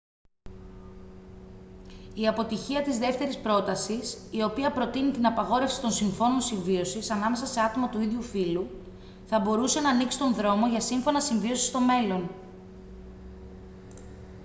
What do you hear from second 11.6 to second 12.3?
στο μέλλον